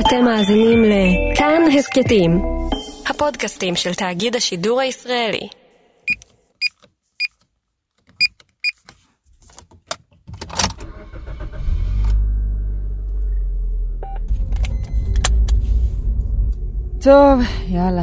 אתם 0.00 0.24
מאזינים 0.24 0.84
לכאן 0.84 1.62
הסכתים, 1.78 2.42
הפודקאסטים 3.10 3.76
של 3.76 3.94
תאגיד 3.94 4.36
השידור 4.36 4.80
הישראלי. 4.80 5.48
טוב, 17.00 17.40
יאללה, 17.68 18.02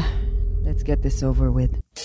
let's 0.65 0.83
get 0.83 1.05
this 1.05 1.23
over 1.23 1.57
with. 1.57 2.03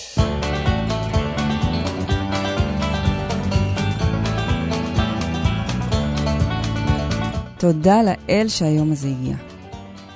תודה 7.59 8.01
לאל 8.03 8.45
שהיום 8.47 8.91
הזה 8.91 9.07
הגיע. 9.07 9.58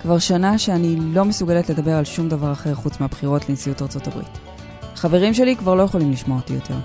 כבר 0.04 0.20
שנה 0.20 0.58
שאני 0.58 0.96
לא 1.00 1.26
מסוגלת 1.26 1.70
לדבר 1.70 1.92
על 1.92 2.06
שום 2.06 2.30
דבר 2.30 2.52
אחר 2.52 2.76
חוץ 2.76 3.00
מהבחירות 3.00 3.50
לנשיאות 3.50 3.82
ארצות 3.82 4.08
הברית. 4.08 4.38
חברים 4.96 5.34
שלי 5.34 5.56
כבר 5.56 5.76
לא 5.76 5.84
יכולים 5.84 6.12
לשמוע 6.12 6.38
אותי 6.38 6.54
יותר. 6.54 6.76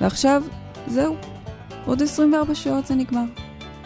ועכשיו, 0.00 0.42
זהו. 0.86 1.16
עוד 1.86 2.02
24 2.02 2.54
שעות 2.54 2.86
זה 2.86 2.94
נגמר. 2.94 3.24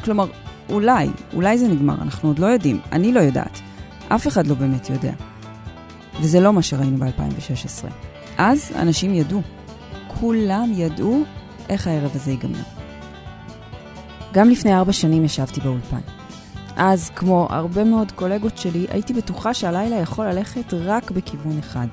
כלומר, 0.05 0.27
אולי, 0.69 1.09
אולי 1.35 1.59
זה 1.59 1.69
נגמר, 1.69 1.95
אנחנו 2.03 2.29
עוד 2.29 2.39
לא 2.39 2.47
יודעים. 2.47 2.81
אני 2.93 3.13
לא 3.13 3.21
יודעת. 3.21 3.61
אף 4.09 4.29
אחד 4.29 4.47
לא 4.47 4.55
באמת 4.55 4.91
יודע. 4.91 5.13
וזה 6.21 6.41
לא 6.41 6.53
מה 6.53 6.63
שראינו 6.63 6.97
ב-2016. 6.97 7.89
אז 8.39 8.73
אנשים 8.77 9.15
ידעו. 9.15 9.43
כולם 10.21 10.73
ידעו 10.75 11.23
איך 11.69 11.87
הערב 11.87 12.11
הזה 12.15 12.31
ייגמר. 12.31 12.63
גם 14.33 14.51
לפני 14.51 14.75
ארבע 14.75 14.93
שנים 14.93 15.25
ישבתי 15.25 15.61
באולפן. 15.61 16.24
אז, 16.77 17.11
כמו 17.11 17.47
הרבה 17.51 17.85
מאוד 17.85 18.13
קולגות 18.13 18.59
שלי, 18.59 18.87
הייתי 18.91 19.13
בטוחה 19.13 19.55
שהלילה 19.55 19.97
יכול 19.97 20.27
ללכת 20.27 20.75
רק 20.75 21.11
בכיוון 21.11 21.59
אחד. 21.59 21.87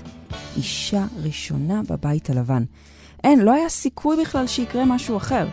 אישה 0.58 1.05
ראשונה 1.23 1.81
בבית 1.89 2.30
הלבן. 2.30 2.64
אין, 3.23 3.39
לא 3.39 3.53
היה 3.53 3.70
סיכוי 3.70 4.17
בכלל 4.22 4.47
שיקרה 4.47 4.86
משהו 4.86 5.17
אחר. 5.17 5.47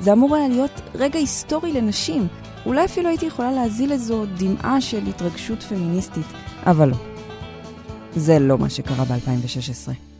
זה 0.00 0.12
אמור 0.12 0.36
היה 0.36 0.48
להיות 0.48 0.80
רגע 0.94 1.18
היסטורי 1.18 1.72
לנשים. 1.72 2.26
אולי 2.66 2.84
אפילו 2.84 3.08
הייתי 3.08 3.26
יכולה 3.26 3.52
להזיל 3.52 3.92
איזו 3.92 4.24
דמעה 4.36 4.80
של 4.80 5.06
התרגשות 5.06 5.62
פמיניסטית, 5.62 6.26
אבל 6.66 6.88
לא. 6.90 6.96
זה 8.16 8.38
לא 8.38 8.58
מה 8.58 8.70
שקרה 8.70 9.04
ב-2016. 9.04 10.11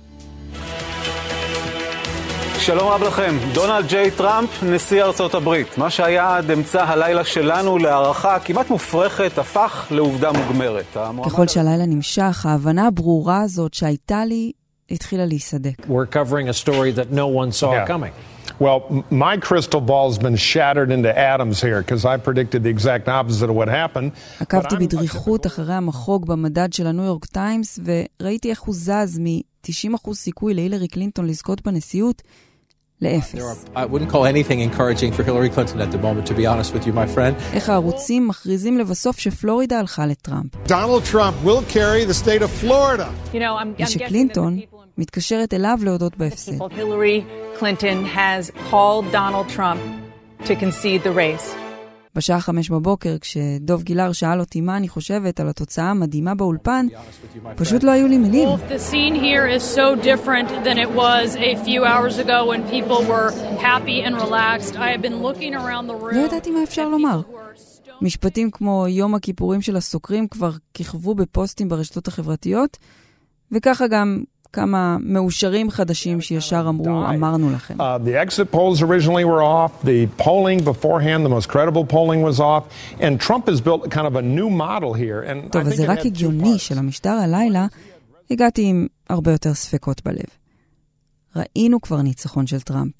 שלום 2.66 2.88
רב 2.88 3.02
לכם. 3.02 3.36
דונלד 3.55 3.86
ג'יי 3.88 4.10
טראמפ, 4.10 4.62
נשיא 4.62 5.02
ארצות 5.02 5.34
הברית. 5.34 5.78
מה 5.78 5.91
שהיה 5.91 6.36
עד 6.36 6.50
אמצע 6.50 6.84
הלילה 6.84 7.24
שלנו 7.24 7.78
להערכה 7.78 8.38
כמעט 8.41 8.70
מופרכת, 8.70 9.38
הפך 9.38 9.86
לעובדה 9.91 10.30
מוגמרת. 10.32 10.96
ככל 11.24 11.48
שהלילה 11.48 11.86
נמשך, 11.86 12.46
ההבנה 12.46 12.86
הברורה 12.86 13.40
הזאת 13.40 13.74
שהייתה 13.74 14.24
לי 14.24 14.52
התחילה 14.90 15.27
להיסדק. 15.27 15.86
We're 15.88 16.14
covering 16.14 16.48
a 16.48 16.68
story 16.68 16.92
that 16.98 17.12
no 17.12 17.27
one 17.40 17.52
saw 17.60 17.72
Yeah. 17.72 17.86
coming. 17.88 18.12
Well, 18.60 18.80
my 19.10 19.34
crystal 19.48 19.80
ball's 19.90 20.18
been 20.27 20.36
shattered 20.52 20.90
into 20.96 21.10
atoms 21.34 21.56
here 21.66 21.80
because 21.84 22.05
I 22.05 22.16
predicted 22.28 22.60
the 22.66 22.72
exact 22.77 23.06
opposite 23.08 23.50
of 23.50 23.56
what 23.56 23.68
happened. 23.68 24.10
עקבתי 24.40 24.77
בדריכות 24.77 25.46
אחרי 25.46 25.74
המחוג 25.74 26.27
במדד 26.27 26.72
של 26.72 26.86
הניו 26.86 27.05
יורק 27.05 27.24
טיימס, 27.24 27.78
וראיתי 27.84 28.50
איך 28.50 28.60
הוא 28.62 28.74
זז 28.74 29.18
מ-90% 29.18 30.14
סיכוי 30.14 30.55
להילרי 30.55 30.88
קלינטון 30.88 31.27
לזכות 31.27 31.62
בנשיאות 31.62 32.22
לאפס. 33.03 33.34
There 33.34 33.42
are, 33.42 33.56
I 33.77 33.84
wouldn't 33.84 34.11
call 34.11 34.25
anything 34.25 34.61
encouraging 34.61 35.12
for 35.12 35.22
Hillary 35.22 35.50
Clinton 35.50 35.81
at 35.81 35.91
the 35.92 35.98
moment, 35.98 36.27
to 36.27 36.34
be 36.34 36.47
honest 36.47 36.72
with 36.75 36.86
you, 36.86 36.92
my 36.92 37.06
friend. 37.17 37.34
איך 37.53 37.69
הערוצים 37.69 38.28
מכריזים 38.28 38.78
לבסוף 38.78 39.19
שפלורידה 39.19 39.78
הלכה 39.78 40.06
לטראמפ. 40.06 40.50
Donald 40.67 41.05
Trump 41.12 41.34
will 41.45 41.62
carry 41.69 42.05
the 42.05 42.14
state 42.14 42.42
of 42.42 42.50
Florida. 42.50 43.08
You 43.33 43.41
know, 43.41 43.56
I'm, 43.56 43.69
I'm 43.69 43.75
guessing 43.75 43.98
that 43.98 43.98
the 43.98 44.05
ושקלינטון 44.05 44.58
people 44.58 44.77
in 44.77 44.83
מתקשרת 44.98 45.55
אליו 45.55 45.78
להודות 45.83 46.17
בהפסד. 46.17 46.53
Hillary 46.58 47.24
Clinton 47.58 48.05
has 48.05 48.51
called 48.70 49.05
Donald 49.13 49.48
Trump 49.48 49.80
to 50.45 50.55
concede 50.57 51.02
the 51.02 51.13
race. 51.13 51.61
בשעה 52.14 52.40
חמש 52.40 52.70
בבוקר, 52.70 53.17
כשדוב 53.20 53.83
גילהר 53.83 54.12
שאל 54.12 54.40
אותי 54.40 54.61
מה 54.61 54.77
אני 54.77 54.89
חושבת 54.89 55.40
על 55.40 55.48
התוצאה 55.48 55.90
המדהימה 55.90 56.34
באולפן, 56.34 56.86
פשוט 57.56 57.83
לא 57.83 57.90
היו 57.90 58.08
לי 58.08 58.18
מילים. 58.18 58.48
לא 66.12 66.27
ידעתי 66.27 66.51
מה 66.51 66.62
אפשר 66.62 66.89
לומר. 66.89 67.20
משפטים 68.02 68.51
כמו 68.51 68.86
יום 68.89 69.14
הכיפורים 69.14 69.62
של 69.62 69.77
הסוקרים 69.77 70.28
כבר 70.28 70.51
כיכבו 70.74 71.14
בפוסטים 71.14 71.68
ברשתות 71.68 72.08
החברתיות, 72.08 72.78
וככה 73.52 73.86
גם 73.86 74.22
כמה 74.52 74.96
מאושרים 75.01 75.70
חדשים 75.70 76.20
שישר 76.20 76.64
אמרו, 76.68 77.07
אמרנו 77.08 77.52
לכם. 77.52 77.80
Uh, 77.80 77.98
the 78.05 78.14
exit 78.27 78.51
polls 78.52 78.83
originally 78.83 79.24
were 79.24 79.42
off. 79.42 79.83
The 79.85 80.23
polling 80.23 80.64
beforehand, 80.64 81.27
the 81.27 81.29
most 81.29 81.48
credible 81.48 81.85
polling 81.85 82.23
was 82.23 82.40
off. 82.40 82.64
And 83.01 83.20
Trump 83.20 83.48
has 83.48 83.61
built 83.61 83.90
kind 83.90 84.07
of 84.07 84.17
a 84.17 84.23
new 84.23 84.51
model 84.51 84.92
here. 84.95 85.51
טוב, 85.51 85.67
אז 85.67 85.77
זה 85.77 85.92
רק 85.92 86.07
הגיוני. 86.07 86.58
שלמשטר 86.58 87.11
הלילה 87.11 87.67
הגעתי 88.30 88.63
עם 88.63 88.86
הרבה 89.11 89.33
יותר 89.33 89.55
ספקות 89.55 90.05
בלב. 90.05 90.30
ראינו 91.36 91.80
כבר 91.80 92.02
ניצחון 92.02 92.46
של 92.46 92.61
טראמפ. 92.61 92.92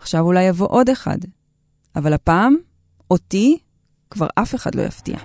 עכשיו 0.00 0.20
אולי 0.20 0.42
יבוא 0.42 0.66
עוד 0.70 0.88
אחד, 0.88 1.18
אבל 1.96 2.12
הפעם, 2.12 2.56
אותי, 3.10 3.58
כבר 4.10 4.26
אף 4.34 4.54
אחד 4.54 4.74
לא 4.74 4.82
יפתיע. 4.82 5.16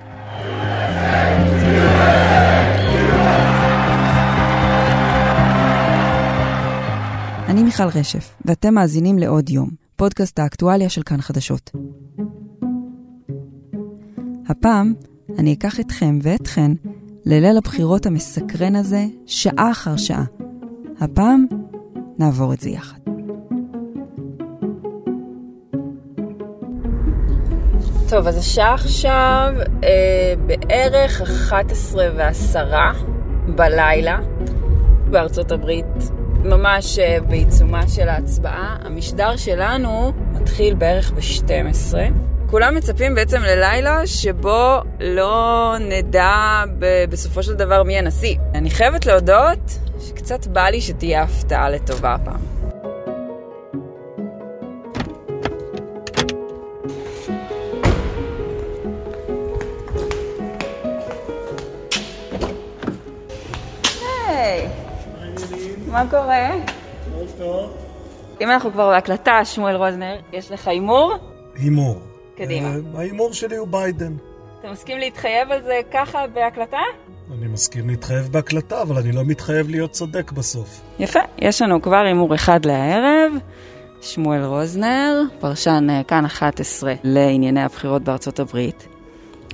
מיכל 7.69 8.00
רשף, 8.00 8.35
ואתם 8.46 8.74
מאזינים 8.74 9.18
לעוד 9.19 9.50
יום, 9.50 9.69
פודקאסט 9.96 10.40
האקטואליה 10.40 10.90
של 10.90 11.03
כאן 11.03 11.22
חדשות. 11.22 11.72
הפעם 14.47 14.94
אני 15.40 15.53
אקח 15.53 15.80
אתכם 15.80 16.19
ואתכן 16.24 16.72
לליל 17.25 17.57
הבחירות 17.57 18.06
המסקרן 18.06 18.75
הזה, 18.75 19.06
שעה 19.25 19.72
אחר 19.72 19.97
שעה. 19.97 20.24
הפעם 21.00 21.46
נעבור 22.19 22.53
את 22.53 22.59
זה 22.59 22.69
יחד. 22.69 22.97
טוב, 28.09 28.28
אז 28.28 28.38
השעה 28.38 28.74
עכשיו 28.74 29.53
אה, 29.84 30.34
בערך 30.46 31.22
11 31.22 32.06
ועשרה 32.18 32.91
בלילה 33.56 34.19
בארצות 35.12 35.51
הברית, 35.51 36.19
ממש 36.44 37.00
אה, 37.00 37.18
בעיצומה 37.28 37.88
של 37.88 38.10
ההצבעה. 38.10 38.78
המשדר 38.84 39.36
שלנו 39.38 40.14
מתחיל 40.34 40.74
בערך 40.74 41.12
ב-12. 41.12 41.94
כולם 42.50 42.76
מצפים 42.76 43.16
בעצם 43.16 43.42
ללילה 43.42 44.08
שבו 44.08 44.78
לא 45.00 45.76
נדע 45.80 46.64
ב- 46.80 47.06
בסופו 47.10 47.44
של 47.44 47.54
דבר 47.54 47.84
מי 47.84 47.98
הנשיא. 47.98 48.36
אני 48.54 48.70
חייבת 48.70 49.06
להודות 49.06 49.80
שקצת 50.00 50.48
בא 50.48 50.70
לי 50.70 50.82
שתהיה 50.82 51.24
הפתעה 51.24 51.70
לטובה 51.70 52.14
הפעם. 52.14 52.59
מה 65.92 66.10
קורה? 66.10 66.50
אם 68.42 68.52
אנחנו 68.52 68.72
כבר 68.72 68.90
בהקלטה, 68.90 69.46
שמואל 69.46 69.76
רוזנר, 69.76 70.16
יש 70.34 70.52
לך 70.52 70.68
הימור? 70.68 71.14
הימור. 71.56 72.02
קדימה. 72.38 72.68
אה, 72.68 72.76
ההימור 72.96 73.34
שלי 73.34 73.56
הוא 73.56 73.68
ביידן. 73.68 74.14
אתה 74.60 74.72
מסכים 74.72 74.98
להתחייב 74.98 75.52
על 75.52 75.64
זה 75.64 75.80
ככה 75.92 76.28
בהקלטה? 76.28 76.78
אני 77.34 77.48
מסכים 77.48 77.90
להתחייב 77.90 78.28
בהקלטה, 78.31 78.81
אבל 78.81 78.98
אני 78.98 79.12
לא 79.12 79.22
מתחייב 79.25 79.69
להיות 79.69 79.92
צודק 79.92 80.31
בסוף. 80.31 80.81
יפה, 81.00 81.19
יש 81.38 81.62
לנו 81.62 81.81
כבר 81.81 82.04
הימור 82.06 82.36
אחד 82.36 82.66
להערב. 82.66 83.31
שמואל 84.02 84.44
רוזנר, 84.44 85.22
פרשן 85.40 85.88
אה, 85.90 86.02
כאן 86.04 86.25
11 86.25 86.94
לענייני 87.04 87.63
הבחירות 87.63 88.04
בארצות 88.04 88.40
הברית. 88.40 88.88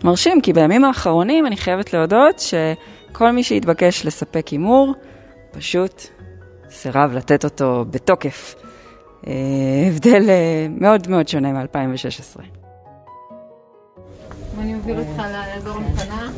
מרשים, 0.04 0.42
כי 0.42 0.54
בימים 0.54 0.86
האחרונים 0.86 1.46
אני 1.46 1.58
חייבת 1.58 1.94
להודות 1.94 2.40
שכל 2.40 3.32
מי 3.32 3.44
שהתבקש 3.44 4.06
לספק 4.06 4.48
הימור, 4.48 4.94
פשוט 5.52 6.15
סירב 6.76 7.12
לתת 7.14 7.44
אותו 7.44 7.86
בתוקף. 7.90 8.56
אה, 9.28 9.34
הבדל 9.88 10.30
אה, 10.30 10.68
מאוד 10.70 11.08
מאוד 11.08 11.28
שונה 11.28 11.54
מ-2016. 11.54 12.42
אני 14.60 14.76
אוביל 14.76 15.00
אותך 15.00 15.24
לאזור 15.56 15.78
המתנה. 15.78 16.32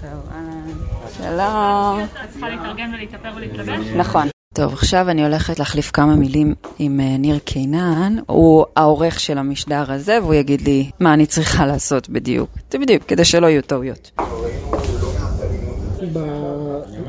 טוב, 0.00 0.30
אהלן. 0.32 0.70
שלום. 1.16 2.04
את 2.24 2.30
צריכה 2.30 2.48
להתארגן 2.48 2.90
ולהתאפר 2.94 3.28
ולהתלבש? 3.36 3.86
נכון. 3.96 4.28
טוב, 4.54 4.72
עכשיו 4.72 5.10
אני 5.10 5.24
הולכת 5.24 5.58
להחליף 5.58 5.90
כמה 5.90 6.16
מילים 6.16 6.54
עם 6.78 7.00
אה, 7.00 7.16
ניר 7.18 7.38
קינן. 7.38 8.16
הוא 8.26 8.64
העורך 8.76 9.20
של 9.20 9.38
המשדר 9.38 9.92
הזה, 9.92 10.18
והוא 10.22 10.34
יגיד 10.34 10.60
לי 10.60 10.90
מה 11.00 11.14
אני 11.14 11.26
צריכה 11.26 11.66
לעשות 11.66 12.08
בדיוק. 12.08 12.50
בדיוק, 12.74 13.02
כדי 13.02 13.24
שלא 13.24 13.46
יהיו 13.46 13.62
טעויות. 13.62 14.10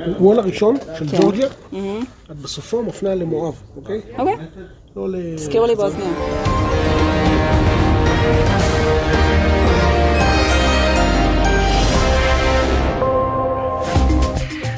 בוול 0.05 0.39
הראשון 0.39 0.75
של 0.97 1.09
כן. 1.09 1.17
ג'ורג'יה, 1.17 1.47
את 2.31 2.35
בסופו 2.35 2.83
מפנה 2.83 3.15
למואב, 3.15 3.61
אוקיי? 3.75 4.01
אוקיי. 4.17 4.35
לא 4.95 5.09
ל... 5.09 5.35
תזכירו 5.35 5.65
לי 5.65 5.75
באוזניה. 5.75 6.09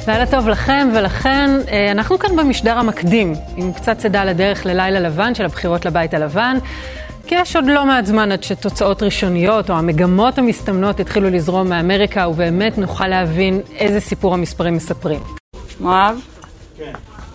לילה 0.08 0.26
טוב 0.26 0.48
לכם 0.48 0.88
ולכן, 0.96 1.50
אה, 1.68 1.92
אנחנו 1.92 2.18
כאן 2.18 2.36
במשדר 2.36 2.78
המקדים, 2.78 3.34
עם 3.56 3.72
קצת 3.72 3.98
צידה 3.98 4.24
לדרך 4.24 4.66
ללילה 4.66 5.00
לבן 5.00 5.34
של 5.34 5.44
הבחירות 5.44 5.86
לבית 5.86 6.14
הלבן, 6.14 6.58
כי 7.28 7.34
יש 7.34 7.56
עוד 7.56 7.64
לא 7.66 7.86
מעט 7.86 8.06
זמן 8.06 8.32
עד 8.32 8.42
שתוצאות 8.42 9.02
ראשוניות 9.02 9.70
או 9.70 9.74
המגמות 9.74 10.38
המסתמנות 10.38 11.00
יתחילו 11.00 11.30
לזרום 11.30 11.68
מאמריקה, 11.68 12.28
ובאמת 12.28 12.78
נוכל 12.78 13.06
להבין 13.06 13.60
איזה 13.74 14.00
סיפור 14.00 14.34
המספרים 14.34 14.74
מספרים. 14.74 15.20
מואב? 15.80 16.20
כן. 16.76 16.92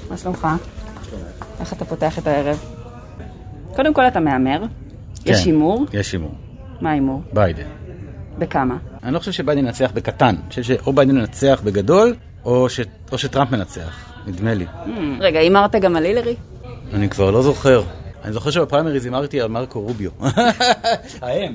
מה 0.10 0.18
שלומך? 0.18 0.48
איך 1.60 1.74
אתה 1.74 1.86
פותח 1.86 2.20
את 2.20 2.28
הערב? 2.28 2.60
קודם 3.76 3.94
כל 3.94 4.08
אתה 4.08 4.20
מהמר. 4.20 4.64
יש 5.26 5.46
הימור. 5.46 5.86
יש 5.94 6.12
הימור. 6.12 6.32
מה 6.82 6.90
ההימור? 6.90 7.22
ביידן. 7.34 7.68
בכמה? 8.38 8.78
אני 9.04 9.14
לא 9.14 9.20
חושב 9.20 9.32
שביידן 9.32 9.66
ינצח 9.66 9.92
בקטן. 9.94 10.36
אני 10.36 10.50
חושב 10.50 10.64
שאו 10.64 10.94
ביידן 10.94 11.18
ינצח 11.18 11.62
בגדול, 11.64 12.16
או, 12.46 12.70
ש... 12.70 12.80
או 13.12 13.18
שטראמפ 13.18 13.52
מנצח. 13.52 14.06
נדמה 14.28 14.54
לי. 14.54 14.66
רגע, 15.20 15.40
הימרת 15.40 15.76
גם 15.76 15.96
על 15.96 16.06
הילרי? 16.06 16.36
אני 16.94 17.10
כבר 17.10 17.32
לא 17.32 17.42
זוכר. 17.42 17.84
אני 18.24 18.34
זוכר 18.34 18.50
שבפריימריז 18.50 19.06
הימרתי 19.06 19.42
על 19.42 19.48
מרקו 19.48 19.82
רוביו. 19.82 20.12
האם. 21.22 21.54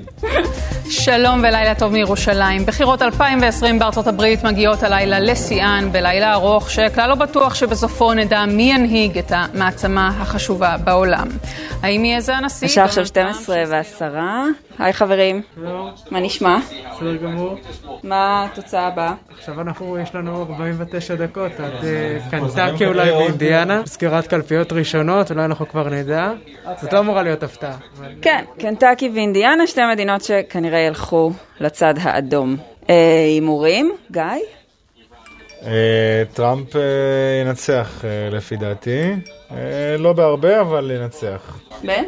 שלום 0.89 1.39
ולילה 1.39 1.75
טוב 1.75 1.91
מירושלים. 1.91 2.65
בחירות 2.65 3.01
2020 3.01 3.79
בארצות 3.79 4.07
הברית 4.07 4.43
מגיעות 4.43 4.83
הלילה 4.83 5.19
לשיאן, 5.19 5.89
בלילה 5.91 6.33
ארוך 6.33 6.69
שכלל 6.69 7.09
לא 7.09 7.15
בטוח 7.15 7.55
שבסופו 7.55 8.13
נדע 8.13 8.45
מי 8.45 8.71
ינהיג 8.73 9.17
את 9.17 9.31
המעצמה 9.35 10.07
החשובה 10.07 10.75
בעולם. 10.83 11.27
האם 11.81 12.05
יהיה 12.05 12.21
זה 12.21 12.35
הנשיא? 12.35 12.67
השעה 12.67 12.85
עכשיו 12.85 13.05
12 13.05 13.63
ועשרה. 13.67 14.45
היי 14.79 14.93
חברים. 14.93 15.41
מה 16.11 16.19
נשמע? 16.19 16.57
בסדר 16.91 17.15
גמור. 17.15 17.55
מה 18.03 18.45
התוצאה 18.51 18.87
הבאה? 18.87 19.13
עכשיו 19.37 19.61
אנחנו, 19.61 19.97
יש 19.97 20.15
לנו 20.15 20.41
49 20.43 21.15
דקות 21.15 21.51
עד 21.59 21.85
אה, 21.85 22.17
קנטקי 22.31 22.85
אולי 22.85 23.11
באינדיאנה. 23.11 23.81
סגירת 23.85 24.27
קלפיות 24.27 24.73
ראשונות, 24.73 25.31
אולי 25.31 25.45
אנחנו 25.45 25.67
כבר 25.67 25.89
נדע. 25.89 26.31
זאת 26.81 26.93
לא 26.93 26.99
אמורה 26.99 27.23
להיות 27.23 27.43
הפתעה. 27.43 27.77
כן, 28.21 28.45
קנטקי 28.59 29.09
ואינדיאנה, 29.15 29.67
שתי 29.67 29.81
מדינות 29.91 30.21
שכנראה 30.21 30.79
ילכו 30.79 31.31
לצד 31.59 31.93
האדום. 32.01 32.57
אה, 32.89 32.95
הימורים? 33.33 33.91
גיא? 34.11 34.23
אה, 35.65 36.23
טראמפ 36.33 36.75
אה, 36.75 36.81
ינצח 37.41 38.01
אה, 38.03 38.29
לפי 38.31 38.55
דעתי. 38.55 39.11
לא 39.99 40.13
בהרבה, 40.13 40.61
אבל 40.61 40.91
ינצח. 40.91 41.59
בן? 41.83 42.03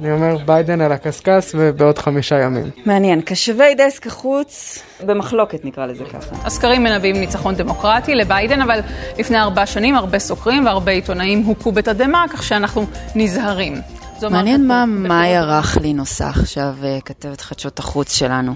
אני 0.00 0.12
אומר 0.12 0.36
ביידן 0.46 0.80
על 0.80 0.92
הקשקש 0.92 1.52
ובעוד 1.54 1.98
חמישה 1.98 2.38
ימים. 2.40 2.70
מעניין. 2.86 3.20
קשבי 3.20 3.74
דסק 3.74 4.06
החוץ, 4.06 4.82
במחלוקת 5.06 5.64
נקרא 5.64 5.86
לזה 5.86 6.04
ככה. 6.04 6.46
הסקרים 6.46 6.84
מנבאים 6.84 7.16
ניצחון 7.16 7.54
דמוקרטי 7.54 8.14
לביידן, 8.14 8.62
אבל 8.62 8.80
לפני 9.18 9.40
ארבע 9.40 9.66
שנים 9.66 9.94
הרבה 9.94 10.18
סוקרים 10.18 10.66
והרבה 10.66 10.92
עיתונאים 10.92 11.42
הוכו 11.42 11.72
בתדהמה, 11.72 12.24
כך 12.30 12.42
שאנחנו 12.42 12.86
נזהרים. 13.14 13.74
מעניין 14.30 14.66
מה 14.66 14.84
מאיה 14.86 15.44
רכלין 15.44 15.98
עושה 16.00 16.28
עכשיו, 16.28 16.74
כתבת 17.04 17.40
חדשות 17.40 17.78
החוץ 17.78 18.16
שלנו. 18.16 18.52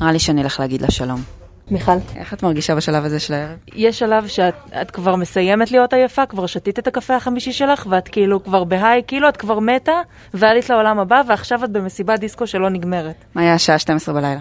נראה 0.00 0.12
לי 0.12 0.18
שאני 0.18 0.42
אלך 0.42 0.60
להגיד 0.60 0.82
לה 0.82 0.90
שלום. 0.90 1.39
מיכל. 1.70 1.92
איך 2.16 2.34
את 2.34 2.42
מרגישה 2.42 2.74
בשלב 2.74 3.04
הזה 3.04 3.20
של 3.20 3.34
הערב? 3.34 3.56
יש 3.74 3.98
שלב 3.98 4.26
שאת 4.26 4.54
את 4.82 4.90
כבר 4.90 5.16
מסיימת 5.16 5.70
להיות 5.70 5.92
עייפה, 5.92 6.26
כבר 6.26 6.46
שתית 6.46 6.78
את 6.78 6.86
הקפה 6.86 7.16
החמישי 7.16 7.52
שלך, 7.52 7.86
ואת 7.90 8.08
כאילו 8.08 8.44
כבר 8.44 8.64
בהיי, 8.64 9.02
כאילו 9.06 9.28
את 9.28 9.36
כבר 9.36 9.58
מתה, 9.58 10.00
ועלית 10.34 10.70
לעולם 10.70 10.98
הבא, 10.98 11.22
ועכשיו 11.28 11.64
את 11.64 11.70
במסיבת 11.70 12.20
דיסקו 12.20 12.46
שלא 12.46 12.70
נגמרת. 12.70 13.24
מה 13.34 13.42
היה 13.42 13.54
השעה 13.54 13.78
12 13.78 14.14
בלילה? 14.14 14.40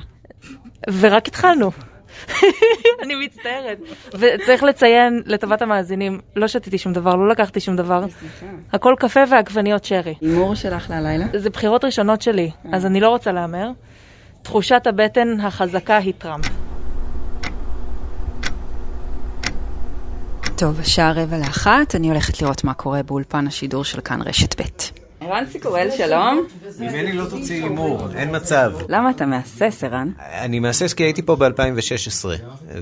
ורק 1.00 1.28
התחלנו. 1.28 1.72
אני 3.04 3.16
מצטערת. 3.26 3.78
וצריך 4.14 4.64
לציין 4.64 5.24
לטובת 5.26 5.62
המאזינים, 5.62 6.20
לא 6.36 6.48
שתיתי 6.48 6.78
שום 6.78 6.94
דבר, 6.94 7.16
לא 7.16 7.30
לקחתי 7.30 7.60
שום 7.60 7.76
דבר. 7.76 8.06
הכל 8.74 8.96
קפה 9.00 9.20
ועגבניות 9.30 9.84
שרי. 9.84 10.16
הימור 10.22 10.56
שלך 10.56 10.90
ללילה? 10.90 11.26
זה 11.36 11.50
בחירות 11.50 11.86
ראשונות 11.86 12.22
שלי, 12.22 12.52
אז 12.72 12.86
אני 12.86 13.00
לא 13.00 13.10
רוצה 13.10 13.32
להמר. 13.32 13.70
תחושת 14.42 14.88
הבטן 14.88 15.40
החזקה 15.40 15.98
היא 15.98 16.14
טראמפ. 16.18 16.59
טוב, 20.60 20.80
השעה 20.80 21.12
רבע 21.12 21.38
לאחת, 21.38 21.96
אני 21.96 22.10
הולכת 22.10 22.42
לראות 22.42 22.64
מה 22.64 22.74
קורה 22.74 23.04
באולפן 23.04 23.48
השידור 23.48 23.84
של 23.84 24.02
כאן 24.02 24.22
רשת 24.22 24.62
ב'. 24.62 24.66
ערן 25.22 25.46
סיקורל, 25.52 25.88
שלום. 25.98 26.48
ממני 26.80 27.14
לא 27.14 27.26
תוציא 27.30 27.64
הימור, 27.64 28.08
אין 28.16 28.36
מצב. 28.36 28.72
למה 28.90 29.10
אתה 29.10 29.26
מהסס, 29.26 29.84
ערן? 29.84 30.12
אני 30.20 30.60
מהסס 30.60 30.94
כי 30.94 31.04
הייתי 31.04 31.22
פה 31.22 31.36
ב-2016, 31.36 32.26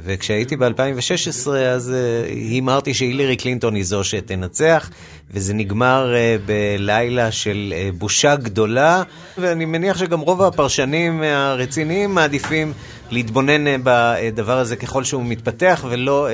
וכשהייתי 0.03 0.55
ב-2016 0.55 1.49
אז 1.49 1.93
uh, 1.93 2.31
הימרתי 2.31 2.93
שהילרי 2.93 3.35
קלינטון 3.35 3.75
היא 3.75 3.83
זו 3.83 4.03
שתנצח, 4.03 4.89
וזה 5.31 5.53
נגמר 5.53 6.13
uh, 6.13 6.49
בלילה 6.49 7.31
של 7.31 7.73
uh, 7.73 7.95
בושה 7.95 8.35
גדולה, 8.35 9.03
ואני 9.37 9.65
מניח 9.65 9.97
שגם 9.97 10.19
רוב 10.19 10.41
הפרשנים 10.41 11.23
הרציניים 11.23 12.15
מעדיפים 12.15 12.73
להתבונן 13.11 13.67
uh, 13.67 13.79
בדבר 13.83 14.57
הזה 14.57 14.75
ככל 14.75 15.03
שהוא 15.03 15.23
מתפתח, 15.25 15.85
ולא 15.89 16.27
uh, 16.27 16.31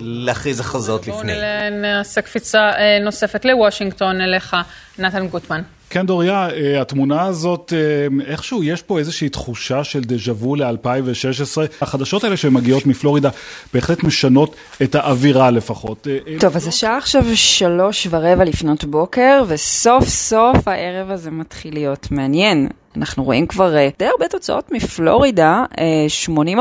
להכריז 0.00 0.60
הכרזות 0.60 1.06
בואו 1.06 1.18
לפני. 1.18 1.32
נ- 1.32 1.82
נעשה 1.82 2.20
קפיצה 2.20 2.58
אה, 2.58 2.98
נוספת 3.04 3.44
לוושינגטון, 3.44 4.20
אליך, 4.20 4.56
נתן 4.98 5.26
גוטמן. 5.28 5.62
כן, 5.90 6.06
דוריה, 6.06 6.48
אה, 6.50 6.80
התמונה 6.80 7.22
הזאת, 7.22 7.72
אה, 7.76 8.32
איכשהו 8.32 8.62
יש 8.64 8.82
פה 8.82 8.98
איזושהי 8.98 9.28
תחושה 9.28 9.84
של 9.84 10.00
דז'ה 10.00 10.32
וו 10.32 10.56
ל-2016. 10.56 11.60
החדשות 11.80 12.24
האלה 12.24 12.36
שמגיעות 12.36 12.86
מפלורידה 12.86 13.28
בהחלט 13.74 14.02
משנות 14.02 14.56
את 14.82 14.94
האווירה 14.94 15.50
לפחות. 15.50 16.06
אה, 16.10 16.18
אה, 16.28 16.40
טוב, 16.40 16.56
אז 16.56 16.66
השעה 16.68 16.96
עכשיו 16.96 17.22
שלוש 17.34 18.06
ורבע 18.10 18.44
לפנות 18.44 18.84
בוקר, 18.84 19.42
וסוף 19.48 20.08
סוף 20.08 20.68
הערב 20.68 21.10
הזה 21.10 21.30
מתחיל 21.30 21.74
להיות 21.74 22.08
מעניין. 22.10 22.68
אנחנו 22.96 23.24
רואים 23.24 23.46
כבר 23.46 23.76
אה, 23.76 23.88
די 23.98 24.06
הרבה 24.06 24.28
תוצאות 24.28 24.72
מפלורידה, 24.72 25.64
אה, 25.78 26.06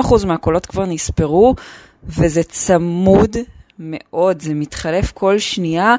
80% 0.04 0.26
מהקולות 0.26 0.66
כבר 0.66 0.86
נספרו, 0.86 1.56
וזה 2.04 2.44
צמוד 2.44 3.38
מאוד, 3.80 4.42
זה 4.42 4.54
מתחלף 4.54 5.12
כל 5.12 5.40
שנייה. 5.40 5.96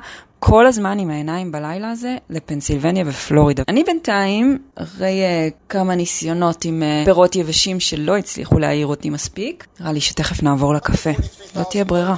כל 0.46 0.66
הזמן 0.66 0.98
עם 0.98 1.10
העיניים 1.10 1.52
בלילה 1.52 1.90
הזה 1.90 2.16
לפנסילבניה 2.30 3.04
ופלורידה. 3.06 3.62
אני 3.68 3.84
בינתיים, 3.84 4.58
אחרי 4.74 5.22
uh, 5.22 5.54
כמה 5.68 5.94
ניסיונות 5.94 6.64
עם 6.64 6.82
uh, 6.82 7.04
פירות 7.04 7.36
יבשים 7.36 7.80
שלא 7.80 8.16
הצליחו 8.16 8.58
להעיר 8.58 8.86
אותי 8.86 9.10
מספיק, 9.10 9.66
נראה 9.80 9.92
לי 9.92 10.00
שתכף 10.00 10.42
נעבור 10.42 10.74
לקפה. 10.74 11.10
לא 11.56 11.62
תהיה 11.62 11.84
ברירה. 11.84 12.16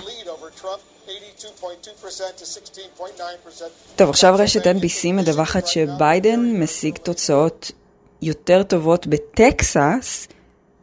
טוב, 3.96 4.11
עכשיו 4.11 4.35
רשת 4.38 4.66
NBC 4.66 5.12
מדווחת 5.12 5.66
שביידן 5.66 6.62
משיג 6.62 6.96
תוצאות 6.96 7.73
יותר 8.26 8.62
טובות 8.62 9.06
בטקסס 9.06 10.28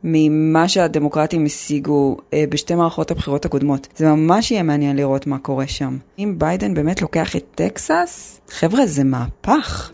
ממה 0.04 0.68
שהדמוקרטים 0.68 1.46
השיגו 1.46 2.18
אה, 2.34 2.44
בשתי 2.50 2.76
מערכות 2.76 3.12
הבחירות 3.12 3.46
הקודמות. 3.46 3.88
זה 3.96 4.08
ממש 4.08 4.52
יהיה 4.52 4.64
מעניין 4.64 4.96
לראות 4.96 5.28
מה 5.28 5.38
קורה 5.38 5.68
שם. 5.68 5.98
אם 6.20 6.36
ביידן 6.38 6.74
באמת 6.74 7.02
לוקח 7.02 7.36
את 7.36 7.44
טקסס, 7.56 8.42
חבר'ה, 8.50 8.86
זה 8.86 9.04
מהפך. 9.04 9.92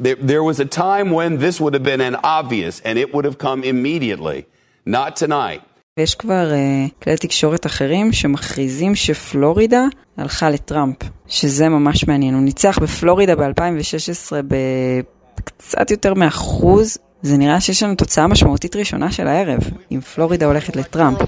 There, 0.00 0.16
there 0.32 0.44
was 0.44 0.60
a 0.60 0.64
time 0.64 1.10
when 1.10 1.38
this 1.38 1.60
would 1.60 1.74
have 1.74 1.82
been 1.82 2.00
an 2.00 2.16
obvious 2.22 2.80
and 2.84 2.98
it 2.98 3.12
would 3.14 3.24
have 3.24 3.38
come 3.38 3.64
immediately. 3.64 4.38
Not 4.86 5.16
tonight. 5.16 5.60
ויש 5.98 6.14
כבר 6.14 6.50
uh, 6.50 7.02
כלי 7.02 7.16
תקשורת 7.16 7.66
אחרים 7.66 8.12
שמכריזים 8.12 8.94
שפלורידה 8.94 9.84
הלכה 10.16 10.50
לטראמפ, 10.50 10.96
שזה 11.28 11.68
ממש 11.68 12.08
מעניין. 12.08 12.34
הוא 12.34 12.42
ניצח 12.42 12.78
בפלורידה 12.78 13.36
ב-2016 13.36 14.32
בקצת 14.48 15.90
יותר 15.90 16.14
מאחוז. 16.14 16.98
זה 17.22 17.36
נראה 17.36 17.60
שיש 17.60 17.82
לנו 17.82 17.94
תוצאה 17.94 18.26
משמעותית 18.26 18.76
ראשונה 18.76 19.12
של 19.12 19.26
הערב, 19.26 19.60
אם 19.92 20.00
פלורידה 20.00 20.46
הולכת 20.46 20.76
לטראמפ. 20.76 21.18
Uh, 21.20 21.24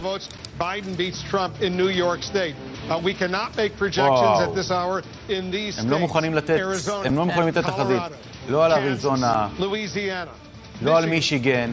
projections 3.81 3.99
וואו. 3.99 4.99
הם 5.79 5.91
לא 5.91 5.99
מוכנים 5.99 6.35
לתת, 6.35 6.61
הם 7.05 7.17
לא 7.17 7.25
מוכנים 7.27 7.49
לתת 7.49 7.65
תחזית. 7.65 8.03
לא 8.49 8.65
על 8.65 8.73
אריזונה. 8.73 9.49
לא 10.83 10.99
על 10.99 11.07
מישיגן. 11.07 11.73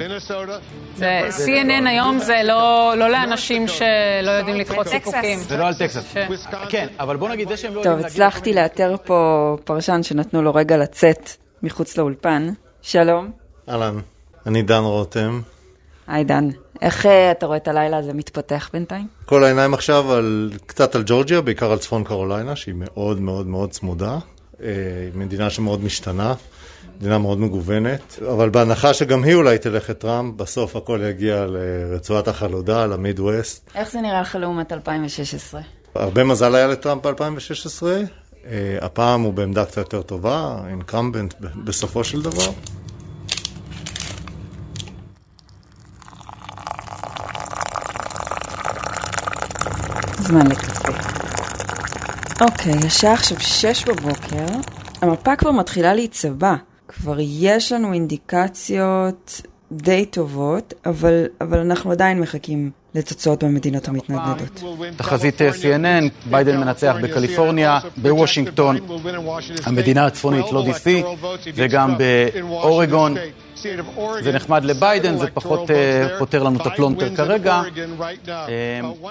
זה 0.96 1.30
CNN 1.46 1.88
היום 1.88 2.20
זה 2.20 2.42
לא, 2.44 2.94
לא 2.98 3.10
לאנשים 3.10 3.68
שלא 3.68 4.32
יודעים 4.32 4.56
לדחות 4.56 4.88
סיפוקים. 4.88 5.40
זה 5.40 5.58
לא 5.58 5.68
על 5.68 5.74
טקסס. 5.74 6.16
כן, 6.70 6.88
אבל 7.00 7.18
בוא 7.18 7.30
נגיד, 7.30 7.50
זה 7.50 7.58
שהם 7.58 7.76
לא 7.76 7.84
טוב, 7.84 8.00
הצלחתי 8.00 8.54
לאתר 8.54 8.96
פה 9.06 9.58
פרשן 9.64 10.04
שנתנו 10.04 10.42
לו 10.42 10.54
רגע 10.54 10.78
לצאת 10.78 11.30
מחוץ 11.64 11.98
לאולפן. 11.98 12.50
שלום. 12.82 13.32
אהלן, 13.70 14.00
אני 14.46 14.62
דן 14.62 14.84
רותם. 14.84 15.42
היי 16.08 16.24
דן, 16.24 16.50
איך 16.82 17.06
אה, 17.06 17.32
אתה 17.32 17.46
רואה 17.46 17.58
את 17.58 17.68
הלילה 17.68 17.98
הזה 17.98 18.14
מתפתח 18.14 18.70
בינתיים? 18.74 19.08
כל 19.26 19.44
העיניים 19.44 19.74
עכשיו 19.74 20.14
על, 20.14 20.52
קצת 20.66 20.96
על 20.96 21.04
ג'ורג'יה, 21.06 21.42
בעיקר 21.42 21.72
על 21.72 21.78
צפון 21.78 22.04
קרוליינה, 22.04 22.56
שהיא 22.56 22.76
מאוד 22.78 23.22
מאוד 23.22 23.48
מאוד 23.48 23.72
צמודה. 23.72 24.18
אה, 24.64 24.70
מדינה 25.14 25.50
שמאוד 25.50 25.84
משתנה, 25.84 26.34
מדינה 26.98 27.18
מאוד 27.18 27.40
מגוונת, 27.40 28.20
אבל 28.32 28.50
בהנחה 28.50 28.94
שגם 28.94 29.24
היא 29.24 29.36
אולי 29.36 29.58
תלך 29.58 29.90
את 29.90 30.00
טראמפ, 30.00 30.36
בסוף 30.36 30.76
הכל 30.76 31.02
יגיע 31.10 31.46
לרצועת 31.46 32.28
החלודה, 32.28 32.86
למיד 32.86 33.20
ווסט. 33.20 33.70
איך 33.76 33.92
זה 33.92 34.02
נראה 34.02 34.22
לך 34.22 34.36
לעומת 34.40 34.72
2016? 34.72 35.62
הרבה 35.96 36.24
מזל 36.24 36.56
היה 36.56 36.68
לטראמפ 36.68 37.06
ב-2016, 37.06 37.84
אה, 38.46 38.78
הפעם 38.82 39.22
הוא 39.22 39.34
בעמדה 39.34 39.66
קצת 39.66 39.78
יותר 39.78 40.02
טובה, 40.02 40.58
אינקרמבנט 40.70 41.34
בסופו 41.64 42.04
של 42.04 42.22
דבר. 42.22 42.52
זמן 50.28 50.48
לקפה. 50.48 51.17
אוקיי, 52.42 52.74
השעה 52.86 53.14
עכשיו 53.14 53.40
שש 53.40 53.84
בבוקר, 53.84 54.46
המפה 55.02 55.36
כבר 55.36 55.52
מתחילה 55.52 55.94
להיצבע. 55.94 56.56
כבר 56.88 57.18
יש 57.20 57.72
לנו 57.72 57.94
אינדיקציות 57.94 59.42
די 59.72 60.06
טובות, 60.06 60.74
אבל, 60.86 61.26
אבל 61.42 61.60
אנחנו 61.60 61.92
עדיין 61.92 62.20
מחכים 62.20 62.72
לתוצאות 62.96 63.44
במדינות 63.44 63.88
המתנדנדות. 63.88 64.64
תחזית 64.98 65.42
CNN, 65.42 66.30
ביידן 66.30 66.58
מנצח 66.58 66.96
בקליפורניה, 67.02 67.80
בוושינגטון, 67.98 68.78
המדינה 69.66 70.06
הצפונית, 70.06 70.46
לא 70.52 70.66
DC, 70.66 70.88
וגם 71.56 71.98
באורגון. 71.98 73.16
זה 74.24 74.32
נחמד 74.32 74.66
לביידן, 74.66 75.18
זה 75.18 75.28
פחות 75.34 75.72
אה, 75.72 76.08
פותר 76.20 76.44
לנו 76.44 76.62
את 76.62 76.66
הפלונטר 76.66 77.16
כרגע. 77.16 77.62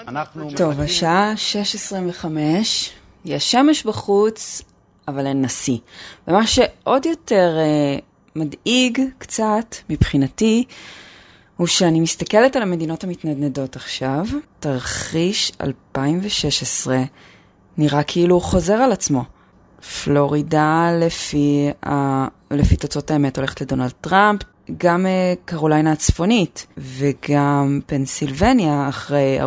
אנחנו... 0.08 0.50
טוב, 0.56 0.80
השעה 0.80 1.34
6.25, 2.22 2.26
יש 3.26 3.50
שמש 3.50 3.84
בחוץ, 3.84 4.62
אבל 5.08 5.26
אין 5.26 5.42
נשיא. 5.42 5.78
ומה 6.28 6.46
שעוד 6.46 7.06
יותר 7.06 7.56
uh, 7.56 8.02
מדאיג 8.36 9.00
קצת, 9.18 9.76
מבחינתי, 9.90 10.64
הוא 11.56 11.66
שאני 11.66 12.00
מסתכלת 12.00 12.56
על 12.56 12.62
המדינות 12.62 13.04
המתנדנדות 13.04 13.76
עכשיו, 13.76 14.26
תרחיש 14.60 15.52
2016 15.60 17.02
נראה 17.78 18.02
כאילו 18.02 18.34
הוא 18.34 18.42
חוזר 18.42 18.74
על 18.74 18.92
עצמו. 18.92 19.24
פלורידה 20.04 20.90
לפי, 21.00 21.70
uh, 21.84 21.88
לפי 22.50 22.76
תוצאות 22.76 23.10
האמת 23.10 23.38
הולכת 23.38 23.60
לדונלד 23.60 23.92
טראמפ, 24.00 24.42
גם 24.78 25.06
uh, 25.06 25.38
קרוליינה 25.44 25.92
הצפונית 25.92 26.66
וגם 26.78 27.80
פנסילבניה 27.86 28.88
אחרי 28.88 29.38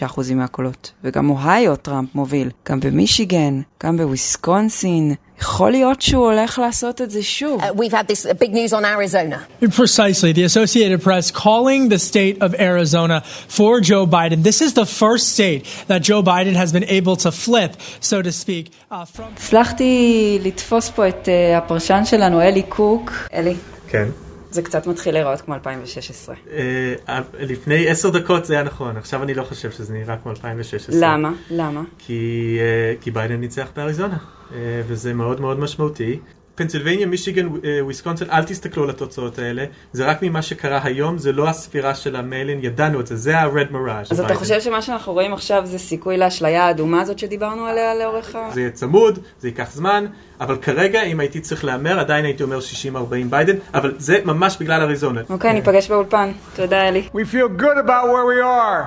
46% 0.00 0.34
מהקולות, 0.34 0.92
וגם 1.04 1.30
אוהיו 1.30 1.76
טראמפ 1.76 2.14
מוביל, 2.14 2.50
גם 2.68 2.80
במישיגן, 2.80 3.60
גם 3.82 3.96
בוויסקונסין. 3.96 5.14
יכול 5.40 5.70
להיות 5.70 6.02
שהוא 6.02 6.24
הולך 6.24 6.58
לעשות 6.58 7.00
את 7.00 7.10
זה 7.10 7.22
שוב. 7.22 7.60
Uh, 7.60 7.64
we've 7.64 7.92
had 7.92 8.06
this 8.06 8.26
uh, 8.26 8.34
big 8.34 8.52
news 8.52 8.72
on 8.72 8.84
Arizona. 8.84 9.38
Precisely. 9.82 10.32
The 10.32 10.44
Associated 10.44 11.02
Press 11.02 11.30
calling 11.32 11.88
the 11.88 11.98
state 11.98 12.36
of 12.40 12.54
Arizona 12.54 13.22
for 13.58 13.80
Joe 13.80 14.06
Biden. 14.06 14.38
This 14.50 14.60
is 14.66 14.72
the 14.74 14.86
first 14.86 15.24
state 15.36 15.62
that 15.90 16.00
Joe 16.08 16.22
Biden 16.22 16.54
has 16.62 16.70
been 16.76 16.88
able 16.98 17.16
to 17.24 17.30
flip, 17.44 17.72
so 18.10 18.16
to 18.22 18.32
speak, 18.32 18.64
uh, 18.90 19.04
from... 19.04 19.24
הצלחתי 19.36 20.38
לתפוס 20.42 20.90
פה 20.90 21.08
את 21.08 21.28
uh, 21.28 21.58
הפרשן 21.58 22.04
שלנו, 22.04 22.40
אלי 22.40 22.62
קוק. 22.62 23.12
אלי. 23.34 23.54
כן. 23.88 24.08
זה 24.52 24.62
קצת 24.62 24.86
מתחיל 24.86 25.14
להיראות 25.14 25.40
כמו 25.40 25.54
2016. 25.54 26.34
אה, 26.50 27.20
לפני 27.38 27.88
עשר 27.88 28.10
דקות 28.10 28.44
זה 28.44 28.54
היה 28.54 28.62
נכון, 28.62 28.96
עכשיו 28.96 29.22
אני 29.22 29.34
לא 29.34 29.42
חושב 29.42 29.70
שזה 29.70 29.94
נראה 29.94 30.16
כמו 30.16 30.30
2016. 30.30 30.94
למה? 31.00 31.32
למה? 31.50 31.82
כי, 31.98 32.56
אה, 32.60 32.94
כי 33.00 33.10
ביידן 33.10 33.36
ניצח 33.40 33.68
באריזונה, 33.76 34.16
אה, 34.54 34.82
וזה 34.86 35.14
מאוד 35.14 35.40
מאוד 35.40 35.58
משמעותי. 35.58 36.18
פנסילבניה, 36.54 37.06
מישיגן, 37.06 37.48
וויסקונסין, 37.80 38.30
אל 38.30 38.44
תסתכלו 38.44 38.84
על 38.84 38.90
התוצאות 38.90 39.38
האלה, 39.38 39.64
זה 39.92 40.06
רק 40.06 40.22
ממה 40.22 40.42
שקרה 40.42 40.80
היום, 40.84 41.18
זה 41.18 41.32
לא 41.32 41.48
הספירה 41.48 41.94
של 41.94 42.16
ה-mail-in, 42.16 42.58
ידענו 42.62 43.00
את 43.00 43.06
זה, 43.06 43.16
זה 43.16 43.38
ה-red 43.38 43.72
mirage. 43.72 44.08
אז 44.10 44.20
אתה 44.20 44.34
חושב 44.34 44.60
שמה 44.60 44.82
שאנחנו 44.82 45.12
רואים 45.12 45.32
עכשיו 45.32 45.62
זה 45.64 45.78
סיכוי 45.78 46.16
לאשליה 46.16 46.66
האדומה 46.66 47.00
הזאת 47.00 47.18
שדיברנו 47.18 47.66
עליה 47.66 47.94
לאורך 47.94 48.34
ה... 48.34 48.50
זה 48.52 48.60
יהיה 48.60 48.70
צמוד, 48.70 49.18
זה 49.38 49.48
ייקח 49.48 49.70
זמן, 49.72 50.06
אבל 50.40 50.56
כרגע, 50.56 51.02
אם 51.02 51.20
הייתי 51.20 51.40
צריך 51.40 51.64
להמר, 51.64 52.00
עדיין 52.00 52.24
הייתי 52.24 52.42
אומר 52.42 52.58
60-40 52.58 52.98
ביידן, 53.30 53.56
אבל 53.74 53.94
זה 53.98 54.18
ממש 54.24 54.56
בגלל 54.60 54.82
אריזונה. 54.82 55.20
אוקיי, 55.30 55.52
ניפגש 55.52 55.88
באולפן. 55.88 56.32
תודה, 56.56 56.88
אלי. 56.88 57.08
We 57.14 57.34
feel 57.34 57.60
good 57.62 57.78
about 57.86 58.06
where 58.06 58.26
we 58.26 58.40
are. 58.42 58.82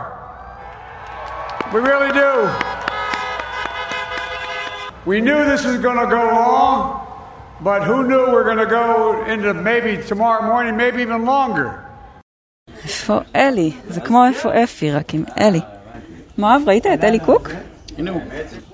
We 1.74 1.79
really 1.79 2.12
do. 2.12 2.31
We 5.05 5.22
knew 5.22 5.39
this 5.51 5.63
was 5.65 5.77
going 5.86 6.00
to 6.03 6.07
go 6.17 6.24
long. 6.39 7.04
But 7.62 7.80
who 7.84 7.96
knew 8.08 8.22
we're 8.32 8.49
going 8.50 8.64
to 8.66 8.72
go 8.80 9.25
into 9.32 9.52
maybe 9.52 9.92
tomorrow 10.08 10.42
morning, 10.42 10.76
maybe 10.76 11.02
even 11.02 11.25
longer. 11.26 11.70
איפה 12.84 13.20
אלי? 13.37 13.72
זה 13.88 14.00
כמו 14.00 14.26
איפה 14.26 14.64
אפי, 14.64 14.90
רק 14.90 15.14
עם 15.14 15.25
אלי. 15.40 15.60
מואב, 16.38 16.62
ראית 16.66 16.87
את 16.87 17.04
אלי 17.04 17.18
קוק? 17.18 17.49
הנה 17.97 18.11
הוא. 18.11 18.21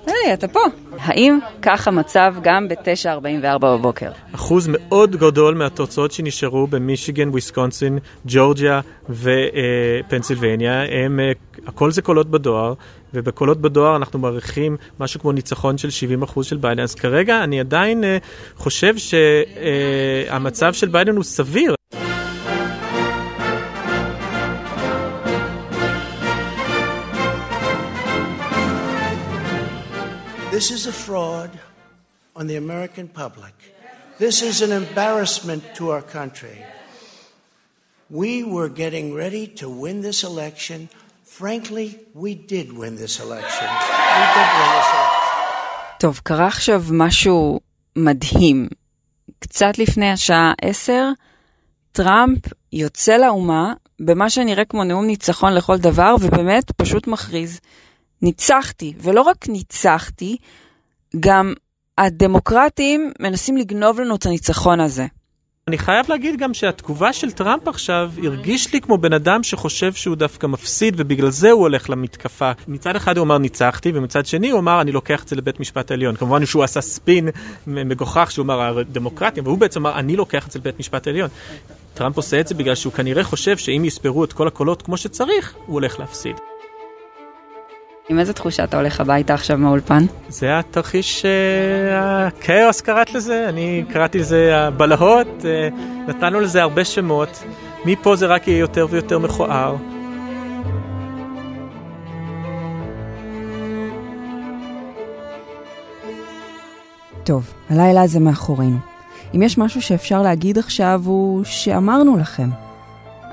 היי, 0.06 0.34
אתה 0.34 0.48
פה. 0.48 0.60
האם 0.98 1.38
כך 1.62 1.88
המצב 1.88 2.34
גם 2.42 2.68
ב-9.44 2.68 3.58
בבוקר? 3.58 4.10
אחוז 4.34 4.68
מאוד 4.70 5.16
גדול 5.16 5.54
מהתוצאות 5.54 6.12
שנשארו 6.12 6.66
במישיגן, 6.66 7.28
וויסקונסין, 7.28 7.98
ג'ורג'יה 8.26 8.80
ופנסילבניה, 9.10 10.82
הם, 10.82 11.20
הכל 11.66 11.90
זה 11.90 12.02
קולות 12.02 12.30
בדואר, 12.30 12.74
ובקולות 13.14 13.60
בדואר 13.60 13.96
אנחנו 13.96 14.18
מעריכים 14.18 14.76
משהו 15.00 15.20
כמו 15.20 15.32
ניצחון 15.32 15.78
של 15.78 15.88
70% 16.22 16.42
של 16.42 16.56
ביידן. 16.56 16.82
אז 16.82 16.94
כרגע 16.94 17.44
אני 17.44 17.60
עדיין 17.60 18.04
חושב 18.56 18.94
שהמצב 18.96 20.72
של 20.72 20.88
ביידן 20.88 21.16
הוא 21.16 21.24
סביר. 21.24 21.74
This 30.62 30.78
is 30.80 30.86
a 30.86 30.98
fraud 31.06 31.50
on 32.38 32.44
the 32.50 32.58
American 32.64 33.06
public. 33.22 33.54
This 34.24 34.36
is 34.50 34.56
an 34.66 34.72
embarrassment 34.82 35.62
to 35.78 35.82
our 35.94 36.04
country. 36.18 36.58
We 38.20 38.32
were 38.54 38.70
getting 38.82 39.06
ready 39.22 39.44
to 39.60 39.66
win 39.82 39.96
this 40.08 40.20
election. 40.22 40.78
Frankly, 41.38 41.88
we 42.14 42.30
did 42.52 42.66
win 42.80 42.94
this 43.02 43.14
election. 43.26 43.68
We 44.18 44.24
did 44.36 44.48
win 44.58 44.70
this 44.78 44.90
election. 44.98 45.18
טוב, 45.98 46.20
קרה 46.22 46.46
עכשיו 46.46 46.82
משהו 46.92 47.60
מדהים. 47.96 48.68
קצת 49.38 49.78
לפני 49.78 50.10
השעה 50.10 50.52
10, 50.62 51.08
טראמפ 51.92 52.38
יוצא 52.72 53.16
לאומה 53.16 53.72
במה 54.00 54.30
שנראה 54.30 54.64
כמו 54.64 54.84
נאום 54.84 55.06
ניצחון 55.06 55.54
לכל 55.54 55.78
דבר, 55.78 56.14
ובאמת 56.20 56.72
פשוט 56.76 57.06
מכריז. 57.06 57.60
ניצחתי, 58.22 58.92
ולא 58.98 59.22
רק 59.22 59.48
ניצחתי, 59.48 60.36
גם 61.20 61.54
הדמוקרטים 61.98 63.12
מנסים 63.20 63.56
לגנוב 63.56 64.00
לנו 64.00 64.16
את 64.16 64.26
הניצחון 64.26 64.80
הזה. 64.80 65.06
אני 65.68 65.78
חייב 65.78 66.06
להגיד 66.08 66.40
גם 66.40 66.54
שהתגובה 66.54 67.12
של 67.12 67.30
טראמפ 67.30 67.68
עכשיו 67.68 68.10
הרגיש 68.24 68.72
לי 68.72 68.80
כמו 68.80 68.98
בן 68.98 69.12
אדם 69.12 69.42
שחושב 69.42 69.92
שהוא 69.92 70.16
דווקא 70.16 70.46
מפסיד 70.46 70.94
ובגלל 70.96 71.30
זה 71.30 71.50
הוא 71.50 71.60
הולך 71.60 71.90
למתקפה. 71.90 72.52
מצד 72.68 72.96
אחד 72.96 73.16
הוא 73.16 73.24
אמר 73.24 73.38
ניצחתי 73.38 73.92
ומצד 73.94 74.26
שני 74.26 74.50
הוא 74.50 74.60
אמר 74.60 74.80
אני 74.80 74.92
לוקח 74.92 75.22
את 75.22 75.28
זה 75.28 75.36
לבית 75.36 75.60
משפט 75.60 75.90
העליון. 75.90 76.16
כמובן 76.16 76.46
שהוא 76.46 76.64
עשה 76.64 76.80
ספין 76.80 77.28
מגוחך 77.66 78.30
שהוא 78.30 78.44
אמר 78.44 78.82
דמוקרטיה 78.82 79.42
והוא 79.42 79.58
בעצם 79.58 79.86
אמר 79.86 79.98
אני 79.98 80.16
לוקח 80.16 80.46
את 80.46 80.52
זה 80.52 80.58
לבית 80.58 80.78
משפט 80.80 81.06
העליון. 81.06 81.28
טראמפ 81.94 82.16
עושה 82.16 82.40
את 82.40 82.48
זה 82.48 82.54
בגלל 82.54 82.74
שהוא 82.74 82.92
כנראה 82.92 83.24
חושב 83.24 83.56
שאם 83.56 83.82
יספרו 83.84 84.24
את 84.24 84.32
כל 84.32 84.48
הקולות 84.48 84.82
כמו 84.82 84.96
שצריך 84.96 85.54
הוא 85.66 85.74
הולך 85.74 86.00
להפסיד. 86.00 86.51
עם 88.08 88.18
איזה 88.18 88.32
תחושה 88.32 88.64
אתה 88.64 88.76
הולך 88.76 89.00
הביתה 89.00 89.34
עכשיו 89.34 89.58
מהאולפן? 89.58 90.04
זה 90.28 90.58
התרחיש, 90.58 91.24
הכאוס 91.94 92.80
קראת 92.80 93.14
לזה, 93.14 93.48
אני 93.48 93.84
קראתי 93.92 94.18
לזה 94.18 94.58
הבלהות, 94.58 95.44
נתנו 96.08 96.40
לזה 96.40 96.62
הרבה 96.62 96.84
שמות, 96.84 97.44
מפה 97.84 98.16
זה 98.16 98.26
רק 98.26 98.48
יהיה 98.48 98.58
יותר 98.58 98.86
ויותר 98.90 99.18
מכוער. 99.18 99.76
טוב, 107.24 107.52
הלילה 107.70 108.02
הזה 108.02 108.20
מאחורינו. 108.20 108.78
אם 109.34 109.42
יש 109.42 109.58
משהו 109.58 109.82
שאפשר 109.82 110.22
להגיד 110.22 110.58
עכשיו 110.58 111.02
הוא 111.04 111.44
שאמרנו 111.44 112.16
לכם. 112.16 112.48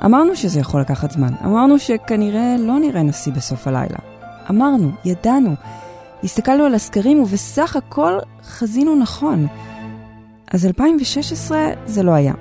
אמרנו 0.06 0.36
שזה 0.36 0.60
יכול 0.60 0.82
לקחת 0.82 1.12
זמן, 1.12 1.34
אמרנו 1.46 1.80
שכנראה 1.80 2.56
לא 2.60 2.80
נראה 2.80 3.04
נשיא 3.04 3.32
בסוף 3.32 3.68
הלילה. 3.68 4.09
אמרנו, 4.50 4.92
ידענו, 5.06 5.56
הסתכלנו 6.24 6.64
על 6.64 6.76
הסקרים 6.76 7.20
ובסך 7.20 7.76
הכל 7.76 8.14
חזינו 8.44 8.96
נכון. 8.96 9.48
אז 10.54 10.66
2016 10.66 11.60
זה 11.86 12.04
לא 12.04 12.12
היה. 12.12 12.34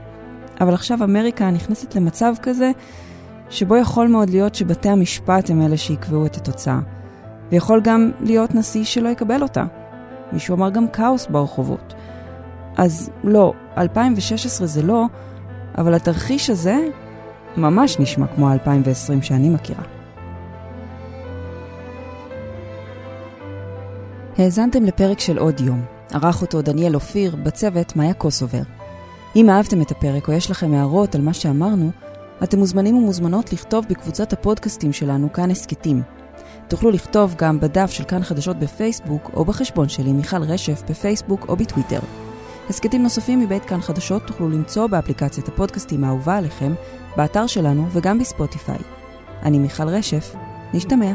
אבל 0.61 0.75
עכשיו 0.75 1.05
אמריקה 1.05 1.51
נכנסת 1.51 1.95
למצב 1.95 2.35
כזה 2.43 2.71
שבו 3.51 3.77
יכול 3.77 4.09
מאוד 4.09 4.31
להיות 4.31 4.55
שבתי 4.55 4.89
המשפט 4.89 5.51
הם 5.51 5.63
אלה 5.63 5.77
שיקבעו 5.77 6.27
את 6.27 6.37
התוצאה. 6.37 6.79
ויכול 7.53 7.81
גם 7.81 8.11
להיות 8.21 8.55
נשיא 8.55 8.85
שלא 8.85 9.09
יקבל 9.09 9.43
אותה. 9.43 9.65
מישהו 10.33 10.55
אמר 10.55 10.71
גם 10.71 10.89
כאוס 10.89 11.27
ברחובות. 11.27 11.95
אז 12.77 13.11
לא, 13.25 13.53
2016 13.79 14.67
זה 14.67 14.83
לא, 14.83 15.05
אבל 15.79 15.95
התרחיש 15.95 16.51
הזה 16.51 16.77
ממש 17.57 17.99
נשמע 17.99 18.27
כמו 18.27 18.53
2020 18.53 19.23
שאני 19.23 19.49
מכירה. 19.49 19.98
האזנתם 24.39 24.85
לפרק 24.85 25.21
של 25.21 25.39
עוד 25.39 25.61
יום. 25.61 25.85
ערך 26.13 26.43
אותו 26.43 26.63
דניאל 26.63 26.95
אופיר, 26.95 27.37
בצוות 27.37 27.97
מאיה 27.97 28.15
קוסובר. 28.15 28.63
אם 29.37 29.51
אהבתם 29.51 29.83
את 29.83 29.91
הפרק 29.91 30.29
או 30.29 30.33
יש 30.33 30.51
לכם 30.51 30.75
הערות 30.75 31.15
על 31.15 31.21
מה 31.21 31.33
שאמרנו, 31.33 31.91
אתם 32.43 32.59
מוזמנים 32.59 32.97
ומוזמנות 32.97 33.53
לכתוב 33.53 33.85
בקבוצת 33.89 34.33
הפודקאסטים 34.33 34.93
שלנו 34.93 35.33
כאן 35.33 35.51
הסכתים. 35.51 36.03
תוכלו 36.69 36.91
לכתוב 36.91 37.35
גם 37.39 37.61
בדף 37.61 37.91
של 37.91 38.05
כאן 38.05 38.23
חדשות 38.23 38.57
בפייסבוק 38.57 39.31
או 39.35 39.45
בחשבון 39.45 39.89
שלי 39.89 40.13
מיכל 40.13 40.43
רשף 40.43 40.83
בפייסבוק 40.89 41.49
או 41.49 41.57
בטוויטר. 41.57 42.01
הסכתים 42.69 43.03
נוספים 43.03 43.41
מבית 43.41 43.65
כאן 43.65 43.81
חדשות 43.81 44.27
תוכלו 44.27 44.49
למצוא 44.49 44.87
באפליקציית 44.87 45.49
הפודקאסטים 45.49 46.05
האהובה 46.05 46.37
עליכם, 46.37 46.73
באתר 47.17 47.47
שלנו 47.47 47.87
וגם 47.93 48.19
בספוטיפיי. 48.19 48.79
אני 49.43 49.59
מיכל 49.59 49.89
רשף, 49.89 50.35
נשתמע. 50.75 51.13